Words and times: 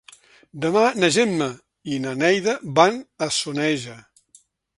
Demà 0.63 0.85
na 1.03 1.09
Gemma 1.17 1.49
i 1.97 1.99
na 2.07 2.15
Neida 2.23 2.57
van 2.81 2.99
a 3.27 3.29
Soneja. 3.41 4.01